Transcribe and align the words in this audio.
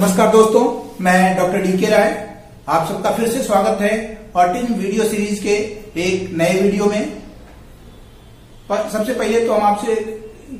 नमस्कार 0.00 0.28
दोस्तों, 0.32 0.60
मैं 1.04 1.36
डॉक्टर 1.36 1.62
डी 1.62 1.72
के 1.78 1.86
राय। 1.86 2.12
आप 2.68 2.86
सबका 2.88 3.10
फिर 3.14 3.28
से 3.28 3.42
स्वागत 3.42 3.80
है 3.82 3.96
ऑटिज्म 4.36 4.74
वीडियो 4.74 5.04
सीरीज़ 5.04 5.42
के 5.42 5.56
एक 6.02 6.30
नए 6.38 6.60
वीडियो 6.60 6.86
में। 6.86 7.02
सबसे 8.70 9.14
पहले 9.14 9.44
तो 9.46 9.52
हम 9.52 9.62
आपसे 9.62 9.94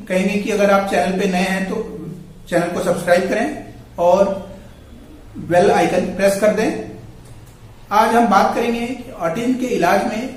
कहेंगे 0.08 0.34
कि 0.34 0.50
अगर 0.50 0.71
आप 0.71 0.90
चैनल 0.90 1.18
पे 1.21 1.29
नए 1.29 1.45
हैं 1.45 1.64
तो 1.71 1.76
चैनल 2.50 2.74
को 2.74 2.82
सब्सक्राइब 2.84 3.29
करें 3.29 3.46
और 3.98 4.24
बेल 5.48 5.70
आइकन 5.70 6.14
प्रेस 6.16 6.38
कर 6.41 6.54
दें। 6.54 6.68
आज 7.93 8.14
हम 8.16 8.29
बात 8.30 8.54
करेंगे 8.54 8.88
ऑटिज्म 9.20 9.54
के 9.54 9.75
इलाज 9.77 10.07
में 10.07 10.36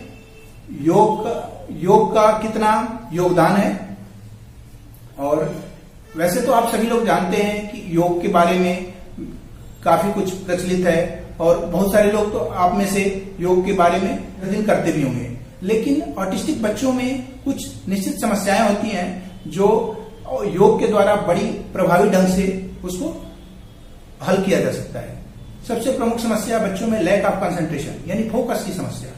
योग 0.84 1.20
का 1.26 1.36
योग 1.82 2.14
का 2.16 2.26
कितना 2.40 2.72
योगदान 3.14 3.56
है। 3.56 3.98
और 5.20 5.54
वैसे 6.18 6.42
तो 6.42 6.52
आप 6.54 6.72
सभी 6.72 6.88
लोग 6.88 7.06
जानते 7.06 7.38
हैं 7.38 7.70
कि 7.70 7.86
योग 7.96 8.22
के 8.22 8.28
बारे 8.30 8.58
में 8.60 8.93
काफ़ी 9.84 10.14
कुछ 10.14 10.32
प्रचलित 10.32 10.86
है 10.88 11.24
और 11.40 11.66
बहुत 11.66 11.94
सारे 11.94 12.12
लोग 12.12 12.32
तो 12.32 12.40
आप 12.40 12.76
में 12.76 12.86
से 12.88 13.36
योग 13.40 13.66
के 13.66 13.74
बारे 13.74 14.00
में 14.00 14.40
प्रतिदिन 14.40 14.66
करते 14.66 14.92
भी 14.92 15.02
होंगे। 15.02 15.32
लेकिन 15.64 16.14
ऑटिस्टिक 16.18 16.62
बच्चों 16.64 16.94
में 16.94 17.28
कुछ 17.46 17.88
निश्चित 17.90 18.22
समस्याएँ 18.22 18.68
होती 18.70 18.90
हैं 18.90 19.42
जो 19.48 19.68
योग 20.46 20.80
के 20.80 20.88
द्वारा 20.88 21.16
बड़ी 21.16 21.46
प्रभावी 21.74 22.10
ढंग 22.10 22.28
से 22.28 22.72
उसको 22.84 23.26
हल 24.28 24.44
किया 24.44 24.60
जा 24.60 24.72
सकता 24.72 25.00
है। 25.00 25.18
सबसे 25.68 25.92
प्रमुख 25.92 26.20
समस्या 26.20 26.60
बच्चों 26.60 26.88
में 26.88 27.02
लैक 27.02 27.26
ऑफ़ 27.26 27.36
कंसंट्रेशन 27.36 28.10
यानी 28.10 28.30
फोकस 28.30 28.64
की 28.66 28.74
समस्या। 28.74 29.10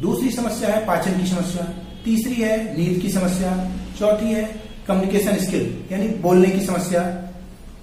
दूसरी 0.00 0.30
समस्या 0.30 0.68
है 0.68 0.86
पाचन 0.86 1.20
की 1.20 1.26
समस्या। 1.26 1.64
तीसरी 2.04 2.34
है 2.34 2.78
नींद 2.78 3.00
की 3.02 3.10
समस्या। 3.10 3.70
चौथी 3.98 4.32
है 4.32 4.42
कम्युनिकेशन 4.88 5.36
स्किल 5.36 5.84
यानी 5.92 6.08
बोलने 6.08 6.48
की 6.48 6.66
समस्या। 6.66 7.02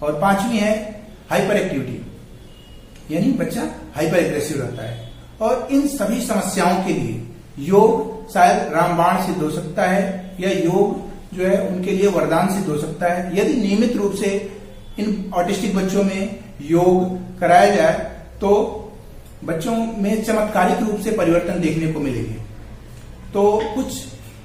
और 0.02 0.20
पांचवी 0.20 0.58
है 0.58 0.93
हाइपर 1.34 1.58
एक्टिविटी 1.58 3.16
यानी 3.16 3.32
बच्चा 3.34 3.62
हाइपर 3.96 4.18
एग्रेसिव 4.18 4.62
रहता 4.62 4.84
है। 4.84 5.12
और 5.42 5.68
इन 5.72 5.88
सभी 5.90 6.20
समस्याओं 6.22 6.84
के 6.84 6.94
लिए 6.94 7.22
योग 7.60 8.32
शायद 8.34 8.74
रामबाण 8.74 9.26
सिद्ध 9.26 9.42
हो 9.42 9.50
सकता 9.52 9.84
है, 9.84 10.36
या 10.40 10.50
योग 10.52 11.36
जो 11.36 11.46
है 11.46 11.68
उनके 11.68 11.92
लिए 11.92 12.08
वरदान 12.10 12.54
सिद्ध 12.54 12.68
हो 12.70 12.78
सकता 12.78 13.14
है। 13.14 13.38
यदि 13.40 13.54
नियमित 13.54 13.96
रूप 13.96 14.14
से 14.14 14.30
इन 15.00 15.32
ऑटिस्टिक 15.36 15.76
बच्चों 15.76 16.04
में 16.04 16.40
योग 16.62 17.40
कराया 17.40 17.76
जाए 17.76 17.94
तो 18.42 18.50
बच्चों 19.46 19.76
में 19.76 20.24
चमत्कारिक 20.24 20.88
रूप 20.88 21.00
से 21.00 21.12
परिवर्तन 21.12 21.62
देखने 21.62 21.92
को 21.94 22.00
मिलेंगे। 22.00 22.38
तो 23.34 23.62
कुछ 23.76 24.04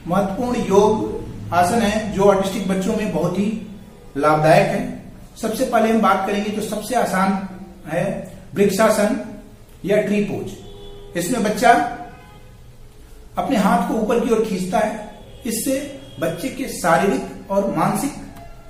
महत्वपूर्ण 0.08 0.64
योग 0.68 1.52
आसन 1.54 1.82
है 1.82 2.12
जो 2.12 2.22
ऑटिस्टिक 2.24 2.68
बच्चों 2.68 2.96
में 2.96 3.12
बहुत 3.12 3.38
ही 3.38 3.46
लाभदायक 4.16 4.66
है। 4.68 4.97
सबसे 5.41 5.64
पहले 5.64 5.91
हम 5.91 6.00
बात 6.00 6.27
करेंगे 6.27 6.50
जो 6.50 6.62
सबसे 6.62 6.94
आसान 6.94 7.48
है 7.89 8.05
वृक्षासन 8.55 9.20
या 9.84 10.00
ट्री 10.03 10.20
पोज। 10.25 11.17
इसमें 11.19 11.42
बच्चा 11.44 11.72
अपने 13.39 13.56
हाथ 13.56 13.89
को 13.89 13.94
ऊपर 13.94 14.20
की 14.20 14.34
ओर 14.34 14.44
खींचता 14.44 14.78
है। 14.78 15.09
इससे 15.47 16.00
बच्चे 16.20 16.48
के 16.48 16.69
शारीरिक 16.69 17.50
और 17.50 17.75
मानसिक 17.77 18.12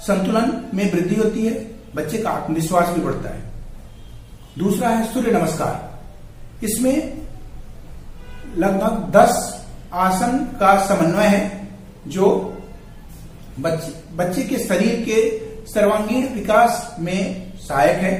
संतुलन 0.01 0.71
में 0.75 0.93
वृद्धि 0.93 1.15
होती 1.15 1.47
है। 1.47 1.55
बच्चे 1.95 2.19
का 2.19 2.31
आत्मविश्वास 2.31 2.89
भी 2.89 3.01
बढ़ता 3.01 3.29
है। 3.29 3.43
दूसरा 4.59 4.89
है 4.89 5.13
सूर्य 5.13 5.31
नमस्कार। 5.31 6.65
इसमें 6.65 6.97
लगभग 8.57 9.11
10 9.13 9.65
आसन 9.93 10.39
का 10.61 10.77
समन्वय 10.87 11.27
है 11.27 11.69
जो 12.07 12.27
बच्चे 13.61 13.93
बच्चे 14.15 14.43
के 14.43 14.59
शरीर 14.59 15.05
के 15.05 15.21
सर्वांगीण 15.69 16.27
विकास 16.35 16.97
में 16.99 17.53
सहायक 17.61 17.97
है। 17.99 18.17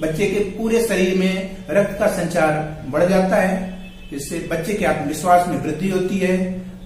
बच्चे 0.00 0.26
के 0.26 0.40
पूरे 0.50 0.80
शरीर 0.82 1.18
में 1.18 1.56
रक्त 1.70 1.98
का 1.98 2.06
संचार 2.12 2.52
बढ़ 2.90 3.08
जाता 3.08 3.36
है 3.36 3.70
इससे 4.12 4.38
बच्चे 4.50 4.74
के 4.74 4.84
आत्मविश्वास 4.84 5.46
में 5.48 5.56
वृद्धि 5.58 5.88
होती 5.90 6.18
है, 6.18 6.36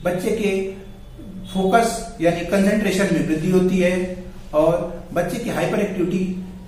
बच्चे 0.04 0.30
के 0.32 0.50
फोकस 1.52 2.16
यानी 2.20 2.44
कंसंट्रेशन 2.46 3.14
में 3.14 3.26
वृद्धि 3.28 3.50
होती 3.50 3.78
है, 3.78 4.16
और 4.54 5.04
बच्चे 5.12 5.38
की 5.38 5.50
हाइपर 5.50 5.80
एक्टिविटी 5.80 6.18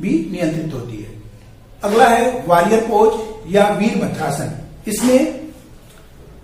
भी 0.00 0.10
नियंत्रित 0.32 0.74
होती 0.74 0.96
है। 0.96 1.16
अगला 1.82 2.08
है 2.08 2.30
वॉरियर 2.46 2.80
पोज 2.86 3.54
या 3.54 3.68
वीर 3.70 3.96
भद्रासन 3.98 4.52
इसमें 4.86 5.50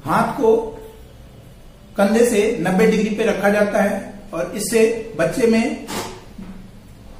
हाथ 0.04 0.32
को 0.36 0.56
कंधे 1.96 2.24
से 2.26 2.40
90 2.60 2.86
डिग्री 2.86 3.14
पे 3.16 3.24
रखा 3.24 3.48
जाता 3.50 3.82
है, 3.82 4.14
और 4.32 4.52
इससे 4.56 5.14
बच्चे 5.18 5.46
में 5.46 5.86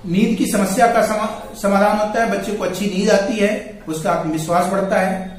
नींद 0.07 0.37
की 0.39 0.47
समस्या 0.47 0.87
का 0.87 1.03
समा, 1.03 1.27
समाधान 1.63 1.97
होता 1.99 2.23
है 2.23 2.31
बच्चे 2.31 2.53
को 2.53 2.65
अच्छी 2.65 2.87
नींद 2.87 3.11
आती 3.11 3.39
है 3.39 3.83
उसका 3.89 4.11
आत्मविश्वास 4.13 4.67
बढ़ता 4.73 5.01
है। 5.01 5.33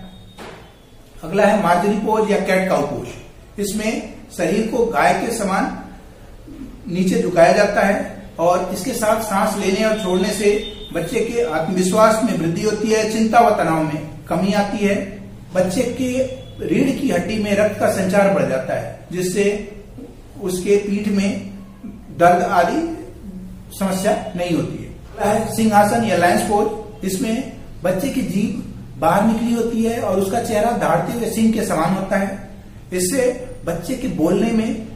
अगला 1.24 1.46
है 1.46 1.62
मार्जरी 1.64 1.98
पोज 1.98 2.32
या 2.32 2.40
कैट 2.40 2.68
काउ 2.70 2.86
पोज। 2.88 3.62
इसमें 3.62 4.14
शरीर 4.38 4.68
को 4.68 4.86
गाय 4.86 5.14
के 5.22 5.32
समान 5.34 5.78
नीचे 6.88 7.22
झुकाया 7.22 7.52
जाता 7.54 7.82
है 7.82 8.00
और 8.40 8.70
इसके 8.74 8.94
साथ 8.94 9.22
सांस 9.24 9.58
लेने 9.58 9.86
और 9.86 10.02
छोड़ने 10.04 10.34
से 10.34 10.52
बच्चे 10.94 11.20
के 11.22 11.44
आत्मविश्वास 11.46 12.24
में 12.24 12.38
वृद्धि 12.38 12.64
होती 12.64 12.92
है 12.92 13.12
चिंता 13.12 13.40
व 13.40 13.56
तनाव 13.58 13.84
में 13.84 14.10
कमी 14.28 14.54
आती 14.54 14.86
है। 14.86 14.96
बच्चे 15.56 15.84
के 16.00 16.12
रीढ़ 16.68 16.90
की 17.00 17.10
हड्डी 17.10 17.38
में 17.44 17.56
रक्त 17.56 17.80
का 17.80 17.92
संचार 17.92 18.34
बढ़ 18.34 18.48
जाता 18.50 18.74
है 18.74 19.08
जिससे 19.12 19.46
उसके 20.42 20.78
पीठ 20.78 21.08
में 21.08 21.30
दर्द 22.20 22.44
आदि 22.44 22.82
समस्या 23.72 24.14
नहीं 24.36 24.56
होती 24.56 24.84
है। 24.84 25.56
सिंहासन 25.56 26.04
या 26.04 26.18
लाइन्स 26.18 26.42
पोज 26.50 27.06
इसमें 27.06 27.52
बच्चे 27.84 28.10
की 28.10 28.22
जीभ 28.24 28.64
बाहर 29.00 29.24
निकली 29.24 29.54
होती 29.54 29.84
है 29.84 30.00
और 30.02 30.20
उसका 30.20 30.44
चेहरा 30.44 30.72
दहाड़ते 30.74 31.14
हुए 31.14 31.30
सिंह 31.32 31.52
के 31.54 31.66
समान 31.66 31.94
होता 31.96 32.18
है। 32.18 32.30
इससे 32.94 33.32
बच्चे 33.66 33.96
के 33.96 34.08
बोलने 34.16 34.52
में 34.52 34.88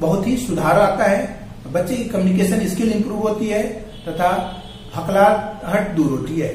बहुत 0.00 0.26
ही 0.26 0.36
सुधार 0.38 0.80
आता 0.80 1.04
है। 1.04 1.40
बच्चे 1.72 1.96
की 1.96 2.04
कम्युनिकेशन 2.06 2.66
स्किल 2.68 2.92
इंप्रूव 2.92 3.28
होती 3.28 3.46
है 3.48 3.62
तथा 4.04 4.30
हकलाहट 4.94 5.90
दूर 5.96 6.10
होती 6.10 6.40
है। 6.40 6.50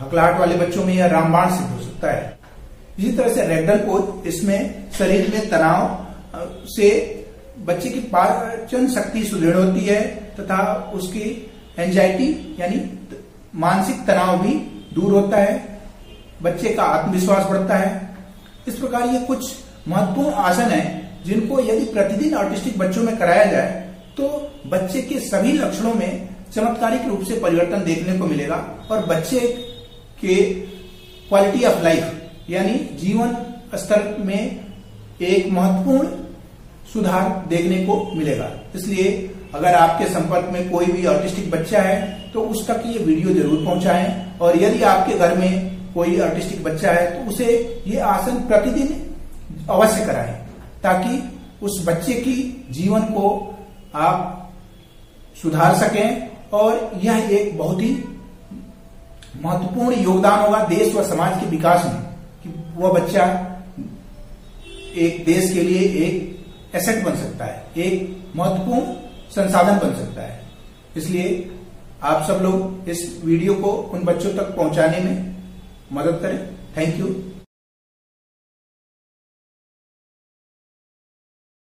हकलाहट 0.00 0.38
वाले 0.38 0.56
बच्चों 0.56 0.84
में 0.84 0.94
यह 0.94 1.06
रामबाण 1.08 1.50
सिद्ध 1.50 1.70
हो 1.70 1.82
सकता 1.82 2.10
है। 2.10 2.38
इसी 2.98 3.10
तरह 3.12 3.34
से 3.34 3.46
रेगडल 3.46 3.78
पोज 3.80 4.26
इसमें 4.28 4.90
शरीर 4.98 5.30
में 5.34 5.48
तनाव 5.50 6.66
से 6.68 6.88
बच्चे 7.66 7.88
की 7.88 8.00
पाचन 8.00 8.86
शक्ति 8.88 9.24
सुदृढ़ 9.24 9.56
होती 9.56 9.80
है 9.80 10.00
तथा 10.34 10.92
उसकी 10.94 11.24
एंजाइटी 11.78 12.56
यानी 12.60 12.80
मानसिक 13.54 14.04
तनाव 14.06 14.38
भी 14.42 14.54
दूर 14.94 15.12
होता 15.12 15.36
है। 15.36 15.80
बच्चे 16.42 16.68
का 16.68 16.82
आत्मविश्वास 16.82 17.46
बढ़ता 17.46 17.76
है। 17.76 18.16
इस 18.68 18.74
प्रकार 18.74 19.06
ये 19.06 19.20
कुछ 19.20 19.52
महत्वपूर्ण 19.88 20.30
आसन 20.30 20.70
है 20.70 20.84
जिनको 21.24 21.60
यदि 21.60 21.84
प्रतिदिन 21.84 22.34
ऑटिस्टिक 22.34 22.78
बच्चों 22.78 23.02
में 23.02 23.16
कराया 23.16 23.44
जाए 23.44 23.70
तो 24.16 24.28
बच्चे 24.66 25.02
के 25.02 25.18
सभी 25.20 25.52
लक्षणों 25.52 25.94
में 25.94 26.28
चमत्कारिक 26.54 27.06
रूप 27.08 27.22
से 27.22 27.40
परिवर्तन 27.40 27.84
देखने 27.84 28.18
को 28.18 28.26
मिलेगा 28.26 28.56
और 28.90 29.06
बच्चे 29.06 29.40
के 30.20 30.34
क्वालिटी 31.28 31.64
ऑफ़ 31.64 31.82
लाइफ 31.84 32.50
यानी 32.50 32.74
जीवन 33.00 33.36
स्तर 33.74 34.16
में 34.18 34.66
एक 35.22 35.50
महत्वपूर्ण 35.52 36.08
सुधार 36.92 37.28
देखने 37.48 37.84
को 37.86 37.96
मिलेगा। 38.14 38.50
इसलिए 38.76 39.10
अगर 39.54 39.74
आपके 39.74 40.04
संपर्क 40.10 40.48
में 40.52 40.70
कोई 40.70 40.86
भी 40.86 41.04
ऑटिस्टिक 41.06 41.50
बच्चा 41.50 41.80
है 41.82 41.96
तो 42.32 42.40
उस 42.42 42.66
तक 42.68 42.82
ये 42.86 42.98
वीडियो 43.00 43.34
ज़रूर 43.34 43.64
पहुंचाएँ। 43.64 44.38
और 44.40 44.56
यदि 44.56 44.82
आपके 44.84 45.14
घर 45.14 45.36
में 45.38 45.76
कोई 45.94 46.18
ऑटिस्टिक 46.20 46.62
बच्चा 46.64 46.90
है 46.92 47.06
तो 47.14 47.30
उसे 47.30 47.46
ये 47.86 47.98
आसन 48.06 48.40
प्रतिदिन 48.48 49.66
अवश्य 49.70 50.04
कराएँ, 50.06 50.34
ताकि 50.82 51.22
उस 51.62 51.84
बच्चे 51.86 52.14
की 52.16 52.34
जीवन 52.70 53.02
को 53.12 53.28
आप 53.96 54.50
सुधार 55.42 55.74
सकें। 55.76 56.28
और 56.52 56.90
यह 57.02 57.28
एक 57.30 57.56
बहुत 57.58 57.80
ही 57.82 57.90
महत्वपूर्ण 59.42 59.96
योगदान 59.96 60.40
होगा 60.40 60.62
देश 60.66 60.94
व 60.94 61.02
समाज 61.04 61.40
के 61.40 61.46
विकास 61.48 61.84
में, 61.84 62.00
कि 62.42 62.48
वह 62.76 62.92
बच्चा 62.92 63.24
एक 64.96 65.24
देश 65.24 65.52
के 65.52 65.62
लिए 65.62 65.80
एक 66.06 66.36
एसेट 66.74 67.04
बन 67.04 67.16
सकता 67.16 67.44
है, 67.44 67.64
एक 67.76 68.34
महत्वपूर्ण 68.36 68.94
संसाधन 69.30 69.78
बन 69.78 69.94
सकता 69.94 70.22
है। 70.22 70.40
इसलिए 70.96 71.50
आप 72.02 72.22
सब 72.28 72.42
लोग 72.42 72.88
इस 72.88 73.20
वीडियो 73.24 73.54
को 73.54 73.70
उन 73.70 74.04
बच्चों 74.04 74.32
तक 74.32 74.54
पहुँचाने 74.56 75.00
में 75.00 75.36
मदद 75.92 76.18
करें। 76.22 76.38
Thank 76.76 77.00
you 77.00 77.06